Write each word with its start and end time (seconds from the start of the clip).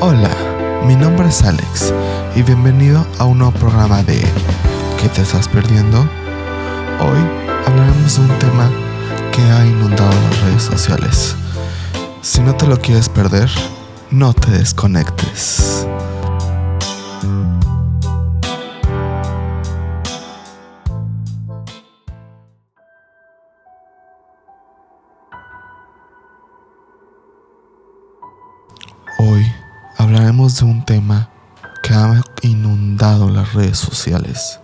Hola, 0.00 0.30
mi 0.86 0.94
nombre 0.94 1.26
es 1.26 1.42
Alex 1.42 1.92
y 2.36 2.42
bienvenido 2.42 3.04
a 3.18 3.24
un 3.24 3.38
nuevo 3.38 3.52
programa 3.58 4.00
de 4.04 4.20
¿Qué 5.00 5.08
te 5.08 5.22
estás 5.22 5.48
perdiendo? 5.48 5.98
Hoy 7.00 7.18
hablaremos 7.66 8.14
de 8.14 8.22
un 8.22 8.38
tema 8.38 8.70
que 9.32 9.42
ha 9.42 9.66
inundado 9.66 10.12
las 10.12 10.40
redes 10.42 10.62
sociales. 10.62 11.34
Si 12.22 12.40
no 12.42 12.54
te 12.54 12.68
lo 12.68 12.78
quieres 12.78 13.08
perder, 13.08 13.50
no 14.12 14.34
te 14.34 14.52
desconectes. 14.52 15.84
De 30.56 30.64
un 30.64 30.82
tema 30.82 31.28
que 31.82 31.92
ha 31.92 32.22
inundado 32.40 33.28
las 33.28 33.52
redes 33.52 33.76
sociales. 33.76 34.60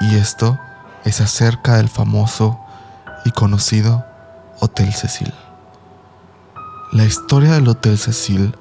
Y 0.00 0.14
esto 0.14 0.56
es 1.04 1.20
acerca 1.20 1.78
del 1.78 1.88
famoso 1.88 2.60
y 3.24 3.32
conocido 3.32 4.04
Hotel 4.60 4.92
Cecil. 4.92 5.34
La 6.92 7.04
historia 7.04 7.52
del 7.52 7.66
Hotel 7.66 7.98
Cecil 7.98 8.54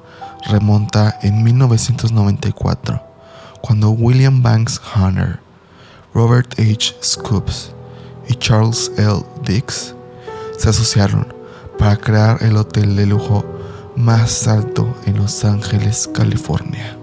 remonta 0.48 1.20
en 1.22 1.44
1994, 1.44 3.00
cuando 3.62 3.92
William 3.92 4.42
Banks 4.42 4.82
Hunter, 4.96 5.40
Robert 6.16 6.60
H. 6.60 6.96
Scoops 7.04 7.74
y 8.28 8.34
Charles 8.36 8.92
L. 8.98 9.24
Dix 9.46 9.94
se 10.58 10.70
asociaron 10.70 11.32
para 11.78 11.96
crear 11.96 12.42
el 12.42 12.58
hotel 12.58 12.96
de 12.96 13.06
lujo 13.06 13.59
más 14.00 14.48
alto 14.48 14.96
en 15.06 15.18
Los 15.18 15.44
Ángeles, 15.44 16.10
California. 16.14 16.98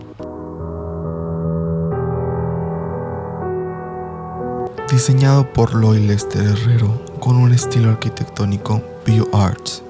Diseñado 4.90 5.52
por 5.52 5.74
Lloyd 5.74 6.06
Lester 6.06 6.42
Herrero 6.42 7.02
con 7.20 7.36
un 7.36 7.52
estilo 7.52 7.90
arquitectónico 7.90 8.80
Bio 9.04 9.28
Arts, 9.34 9.82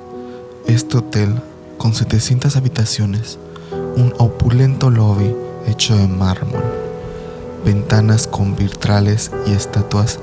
este 0.67 0.97
hotel, 0.97 1.41
con 1.79 1.95
700 1.95 2.57
habitaciones, 2.57 3.39
un 3.95 4.13
opulento 4.19 4.91
lobby 4.91 5.33
hecho 5.69 5.97
de 5.97 6.09
mármol, 6.09 6.65
ventanas 7.65 8.27
con 8.27 8.57
vitrales 8.57 9.31
y 9.47 9.53
estatuas 9.53 10.19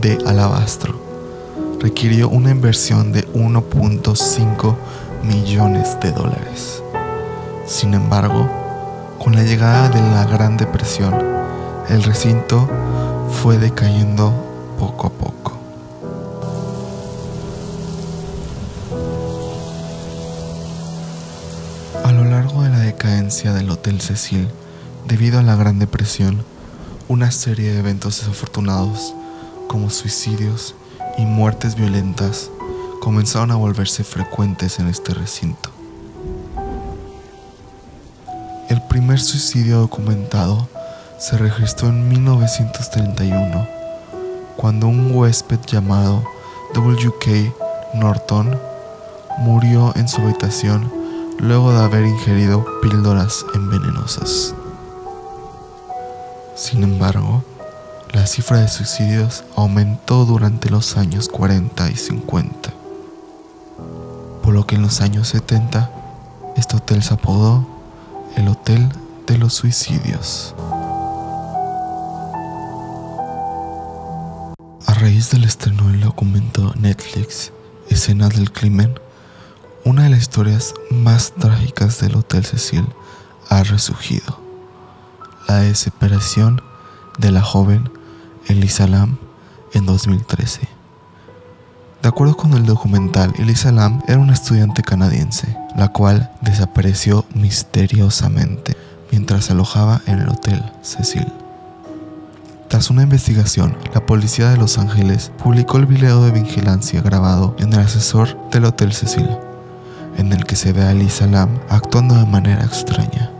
de 0.00 0.18
alabastro, 0.24 0.94
requirió 1.80 2.28
una 2.28 2.50
inversión 2.50 3.10
de 3.10 3.26
1.5 3.32 4.76
millones 5.22 5.98
de 6.00 6.12
dólares. 6.12 6.82
Sin 7.66 7.94
embargo, 7.94 8.48
con 9.18 9.34
la 9.34 9.42
llegada 9.42 9.88
de 9.88 10.00
la 10.00 10.24
Gran 10.24 10.56
Depresión, 10.56 11.14
el 11.88 12.02
recinto 12.02 12.68
fue 13.42 13.58
decayendo 13.58 14.32
poco 14.78 15.08
a 15.08 15.10
poco. 15.10 15.58
A 22.04 22.12
lo 22.12 22.24
largo 22.24 22.62
de 22.62 22.70
la 22.70 22.78
decadencia 22.78 23.52
del 23.52 23.70
Hotel 23.70 24.00
Cecil, 24.00 24.48
debido 25.06 25.38
a 25.38 25.42
la 25.42 25.56
Gran 25.56 25.78
Depresión, 25.78 26.44
una 27.08 27.30
serie 27.30 27.72
de 27.72 27.78
eventos 27.78 28.18
desafortunados 28.20 29.14
como 29.66 29.90
suicidios 29.90 30.74
y 31.16 31.26
muertes 31.26 31.74
violentas 31.74 32.50
comenzaron 33.00 33.50
a 33.50 33.56
volverse 33.56 34.04
frecuentes 34.04 34.78
en 34.78 34.88
este 34.88 35.14
recinto. 35.14 35.70
El 38.68 38.82
primer 38.82 39.20
suicidio 39.20 39.78
documentado 39.78 40.68
se 41.18 41.38
registró 41.38 41.88
en 41.88 42.08
1931, 42.08 43.66
cuando 44.56 44.88
un 44.88 45.14
huésped 45.14 45.60
llamado 45.66 46.22
W.K. 46.74 47.54
Norton 47.94 48.58
murió 49.38 49.92
en 49.96 50.08
su 50.08 50.20
habitación 50.20 50.92
luego 51.38 51.72
de 51.72 51.78
haber 51.78 52.04
ingerido 52.04 52.64
píldoras 52.82 53.44
envenenosas. 53.54 54.54
Sin 56.54 56.82
embargo, 56.82 57.44
la 58.12 58.26
cifra 58.26 58.58
de 58.58 58.68
suicidios 58.68 59.44
aumentó 59.54 60.24
durante 60.24 60.70
los 60.70 60.96
años 60.96 61.28
40 61.28 61.90
y 61.90 61.96
50, 61.96 62.70
por 64.48 64.54
lo 64.54 64.66
que 64.66 64.76
en 64.76 64.80
los 64.80 65.02
años 65.02 65.28
70 65.28 65.90
este 66.56 66.76
hotel 66.78 67.02
se 67.02 67.12
apodó 67.12 67.68
el 68.34 68.48
Hotel 68.48 68.88
de 69.26 69.36
los 69.36 69.52
Suicidios. 69.52 70.54
A 74.86 74.94
raíz 74.94 75.30
del 75.32 75.44
estreno 75.44 75.88
del 75.88 76.00
documento 76.00 76.72
Netflix 76.80 77.52
Escenas 77.90 78.30
del 78.30 78.50
Crimen, 78.50 78.98
una 79.84 80.04
de 80.04 80.08
las 80.08 80.20
historias 80.20 80.72
más 80.90 81.34
trágicas 81.34 82.00
del 82.00 82.16
Hotel 82.16 82.46
Cecil 82.46 82.86
ha 83.50 83.62
resurgido. 83.64 84.40
La 85.46 85.56
desesperación 85.56 86.62
de 87.18 87.32
la 87.32 87.42
joven 87.42 87.90
Elisa 88.46 88.86
Lam 88.86 89.18
en 89.74 89.84
2013. 89.84 90.77
De 92.02 92.08
acuerdo 92.08 92.36
con 92.36 92.54
el 92.54 92.64
documental, 92.64 93.32
Elisa 93.38 93.72
Lam 93.72 94.00
era 94.06 94.18
una 94.18 94.32
estudiante 94.32 94.82
canadiense, 94.82 95.56
la 95.76 95.88
cual 95.88 96.30
desapareció 96.42 97.24
misteriosamente 97.34 98.76
mientras 99.10 99.46
se 99.46 99.52
alojaba 99.52 100.00
en 100.06 100.20
el 100.20 100.28
Hotel 100.28 100.62
Cecil. 100.80 101.26
Tras 102.68 102.90
una 102.90 103.02
investigación, 103.02 103.76
la 103.94 104.06
policía 104.06 104.50
de 104.50 104.58
Los 104.58 104.78
Ángeles 104.78 105.32
publicó 105.42 105.78
el 105.78 105.86
video 105.86 106.22
de 106.22 106.30
vigilancia 106.30 107.00
grabado 107.00 107.56
en 107.58 107.72
el 107.72 107.80
asesor 107.80 108.36
del 108.50 108.66
Hotel 108.66 108.92
Cecil, 108.92 109.28
en 110.18 110.32
el 110.32 110.44
que 110.44 110.54
se 110.54 110.72
ve 110.72 110.82
a 110.82 110.92
Elisa 110.92 111.26
Lam 111.26 111.58
actuando 111.68 112.14
de 112.14 112.26
manera 112.26 112.64
extraña. 112.64 113.32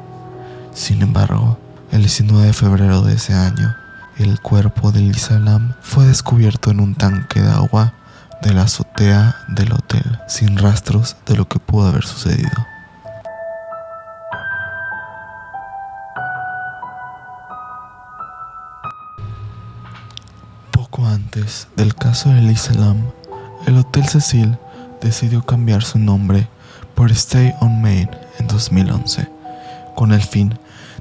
Sin 0.74 1.02
embargo, 1.02 1.58
el 1.92 2.00
19 2.00 2.46
de 2.46 2.52
febrero 2.52 3.02
de 3.02 3.14
ese 3.14 3.34
año, 3.34 3.76
el 4.16 4.40
cuerpo 4.40 4.90
de 4.90 4.98
Elisa 4.98 5.38
Lam 5.38 5.74
fue 5.80 6.06
descubierto 6.06 6.72
en 6.72 6.80
un 6.80 6.96
tanque 6.96 7.40
de 7.40 7.50
agua 7.50 7.94
de 8.42 8.54
la 8.54 8.62
azotea 8.62 9.36
del 9.48 9.72
hotel, 9.72 10.20
sin 10.26 10.56
rastros 10.56 11.16
de 11.26 11.36
lo 11.36 11.48
que 11.48 11.58
pudo 11.58 11.88
haber 11.88 12.04
sucedido. 12.04 12.66
Poco 20.70 21.06
antes 21.06 21.68
del 21.76 21.94
caso 21.94 22.30
de 22.30 22.38
Elisa 22.38 22.74
Lam, 22.74 23.10
el 23.66 23.76
Hotel 23.76 24.08
Cecil 24.08 24.56
decidió 25.00 25.44
cambiar 25.44 25.82
su 25.82 25.98
nombre 25.98 26.48
por 26.94 27.10
Stay 27.12 27.54
on 27.60 27.82
Main 27.82 28.10
en 28.38 28.46
2011, 28.46 29.28
con 29.94 30.12
el 30.12 30.22
fin 30.22 30.58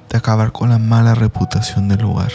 de 0.09 0.17
acabar 0.17 0.51
con 0.51 0.69
la 0.69 0.79
mala 0.79 1.15
reputación 1.15 1.87
del 1.87 2.01
lugar. 2.01 2.31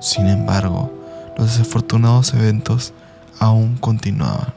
Sin 0.00 0.26
embargo, 0.26 0.92
los 1.36 1.56
desafortunados 1.56 2.34
eventos 2.34 2.92
aún 3.40 3.76
continuaban. 3.76 4.54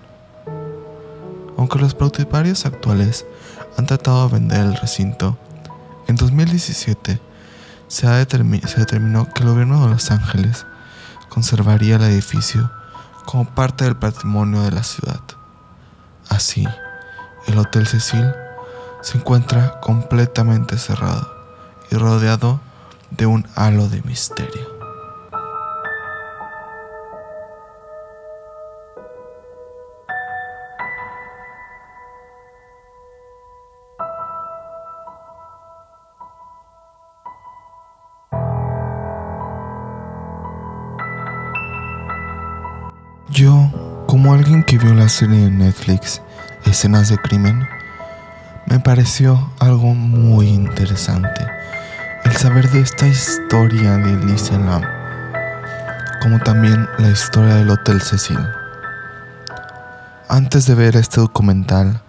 Aunque 1.57 1.79
los 1.79 1.95
propietarios 1.95 2.65
actuales 2.65 3.25
han 3.77 3.85
tratado 3.85 4.27
de 4.27 4.35
vender 4.35 4.61
el 4.61 4.75
recinto, 4.75 5.37
en 6.07 6.15
2017 6.15 7.19
se, 7.87 8.07
se 8.07 8.79
determinó 8.79 9.31
que 9.33 9.43
el 9.43 9.49
gobierno 9.49 9.83
de 9.83 9.89
Los 9.89 10.11
Ángeles 10.11 10.65
conservaría 11.29 11.95
el 11.95 12.03
edificio 12.03 12.71
como 13.25 13.45
parte 13.45 13.83
del 13.85 13.95
patrimonio 13.95 14.61
de 14.61 14.71
la 14.71 14.83
ciudad. 14.83 15.21
Así, 16.29 16.67
el 17.47 17.57
Hotel 17.57 17.87
Cecil 17.87 18.31
se 19.01 19.17
encuentra 19.17 19.79
completamente 19.79 20.77
cerrado 20.77 21.29
y 21.91 21.95
rodeado 21.95 22.59
de 23.11 23.25
un 23.25 23.47
halo 23.55 23.87
de 23.89 24.01
misterio. 24.03 24.76
Yo, 43.37 43.69
como 44.07 44.33
alguien 44.33 44.63
que 44.63 44.79
vio 44.79 44.95
la 44.95 45.07
serie 45.07 45.41
de 45.41 45.51
Netflix 45.51 46.23
Escenas 46.65 47.09
de 47.09 47.19
Crimen, 47.19 47.67
me 48.65 48.79
pareció 48.79 49.51
algo 49.59 49.93
muy 49.93 50.47
interesante 50.47 51.45
el 52.25 52.35
saber 52.35 52.67
de 52.71 52.81
esta 52.81 53.05
historia 53.05 53.97
de 53.97 54.25
Lisa 54.25 54.57
Lam, 54.57 54.81
como 56.23 56.39
también 56.39 56.89
la 56.97 57.09
historia 57.09 57.53
del 57.57 57.69
Hotel 57.69 58.01
Cecil. 58.01 58.39
Antes 60.29 60.65
de 60.65 60.73
ver 60.73 60.95
este 60.95 61.21
documental, 61.21 62.01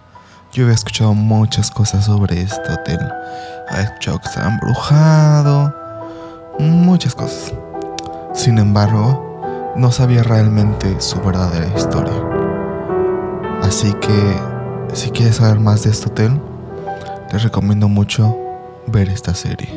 Yo 0.51 0.63
había 0.63 0.73
escuchado 0.73 1.13
muchas 1.13 1.69
cosas 1.69 2.05
sobre 2.05 2.41
este 2.41 2.73
hotel. 2.73 3.07
Escuchado 3.77 4.17
que 4.17 4.29
estaba 4.29 4.47
embrujado, 4.47 5.75
muchas 6.57 7.13
cosas. 7.13 7.53
Sin 8.33 8.57
embargo, 8.57 9.28
no 9.75 9.91
sabía 9.91 10.23
realmente 10.23 10.99
su 10.99 11.19
verdadera 11.21 11.67
historia. 11.75 12.13
Así 13.61 13.93
que, 13.95 14.35
si 14.93 15.11
quieres 15.11 15.37
saber 15.37 15.59
más 15.59 15.83
de 15.83 15.91
este 15.91 16.09
hotel, 16.09 16.39
les 17.31 17.43
recomiendo 17.43 17.87
mucho 17.87 18.35
ver 18.87 19.09
esta 19.09 19.33
serie. 19.33 19.69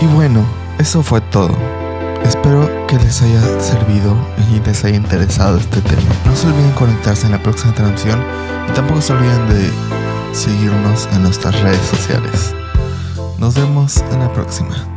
Y 0.00 0.06
bueno, 0.14 0.44
eso 0.78 1.02
fue 1.02 1.20
todo. 1.20 1.54
Espero 2.24 2.68
que 2.86 2.96
les 2.96 3.22
haya 3.22 3.40
servido 3.60 4.16
y 4.50 4.60
les 4.66 4.84
haya 4.84 4.96
interesado 4.96 5.58
este 5.58 5.80
tema. 5.80 6.02
No 6.24 6.34
se 6.34 6.48
olviden 6.48 6.72
conectarse 6.72 7.26
en 7.26 7.32
la 7.32 7.42
próxima 7.42 7.72
transmisión 7.72 8.20
y 8.68 8.72
tampoco 8.72 9.00
se 9.00 9.12
olviden 9.12 9.48
de 9.48 9.95
seguirnos 10.36 11.08
en 11.12 11.22
nuestras 11.22 11.58
redes 11.62 11.80
sociales. 11.86 12.54
Nos 13.38 13.54
vemos 13.54 14.02
en 14.12 14.20
la 14.20 14.32
próxima. 14.32 14.95